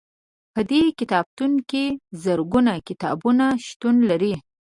[0.53, 1.83] په دې کتابتون کې
[2.23, 4.33] زرګونه کتابونه شتون لري.